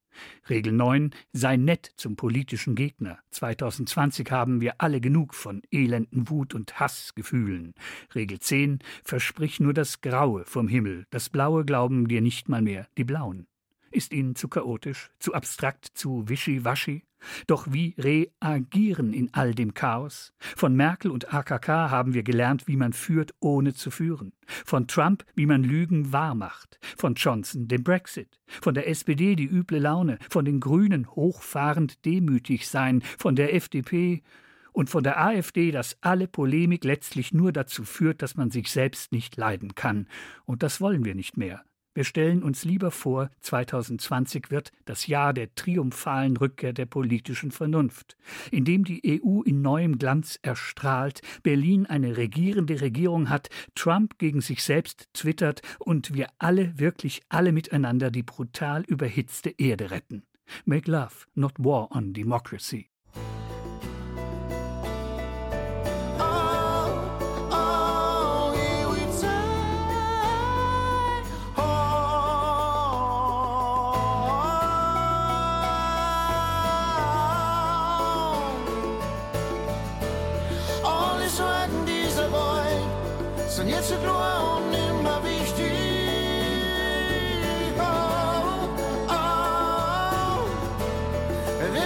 [0.50, 1.12] Regel 9.
[1.32, 3.20] Sei nett zum politischen Gegner.
[3.32, 7.74] 2020 haben wir alle genug von elenden Wut- und Hassgefühlen.
[8.16, 8.80] Regel 10.
[9.04, 11.06] Versprich nur das Graue vom Himmel.
[11.10, 13.48] Das Blaue glauben dir nicht mal mehr die Blauen.
[13.94, 17.04] Ist ihnen zu chaotisch, zu abstrakt, zu wischiwaschi?
[17.46, 20.34] Doch wie reagieren in all dem Chaos?
[20.40, 24.34] Von Merkel und AKK haben wir gelernt, wie man führt, ohne zu führen.
[24.48, 26.80] Von Trump, wie man Lügen wahrmacht.
[26.98, 28.40] Von Johnson, dem Brexit.
[28.48, 30.18] Von der SPD, die üble Laune.
[30.28, 33.04] Von den Grünen, hochfahrend demütig sein.
[33.20, 34.24] Von der FDP,
[34.72, 39.12] und von der AfD, dass alle Polemik letztlich nur dazu führt, dass man sich selbst
[39.12, 40.08] nicht leiden kann.
[40.46, 41.64] Und das wollen wir nicht mehr.
[41.96, 48.18] Wir stellen uns lieber vor, 2020 wird das Jahr der triumphalen Rückkehr der politischen Vernunft,
[48.52, 54.42] in dem die EU in neuem Glanz erstrahlt, Berlin eine regierende Regierung hat, Trump gegen
[54.42, 60.24] sich selbst twittert und wir alle, wirklich alle miteinander die brutal überhitzte Erde retten.
[60.66, 62.93] Make love, not war on democracy.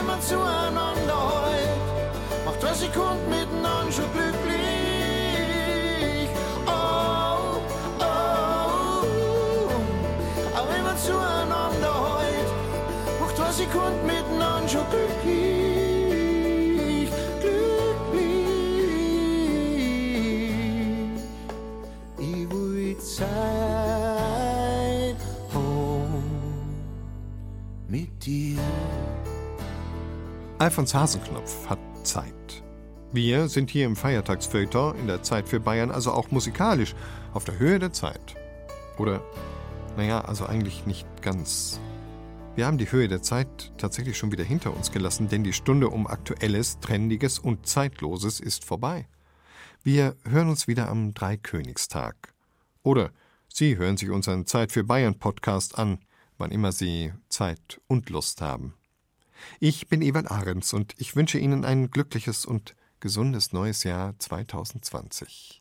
[0.07, 5.39] Wir zueinander heut, macht zwei Sekunden miteinander schon glücklich.
[6.65, 7.59] Oh,
[7.99, 9.03] oh,
[10.69, 12.49] wenn wir zueinander heut,
[13.19, 15.57] macht zwei Sekunden miteinander schon glücklich.
[22.19, 22.47] Ich
[22.99, 23.27] Zeit
[25.53, 26.23] haben
[27.89, 28.76] mit dir.
[30.67, 32.61] Alfons Hasenknopf hat Zeit.
[33.13, 36.93] Wir sind hier im Feiertagsfeuilleton in der Zeit für Bayern also auch musikalisch
[37.33, 38.35] auf der Höhe der Zeit.
[38.97, 39.23] Oder,
[39.95, 41.79] naja, also eigentlich nicht ganz.
[42.57, 45.87] Wir haben die Höhe der Zeit tatsächlich schon wieder hinter uns gelassen, denn die Stunde
[45.87, 49.07] um Aktuelles, Trendiges und Zeitloses ist vorbei.
[49.83, 52.33] Wir hören uns wieder am Dreikönigstag.
[52.83, 53.11] Oder
[53.47, 55.99] Sie hören sich unseren Zeit für Bayern Podcast an,
[56.37, 58.73] wann immer Sie Zeit und Lust haben.
[59.59, 65.56] Ich bin Ewald Ahrens und ich wünsche Ihnen ein glückliches und gesundes neues Jahr 2020.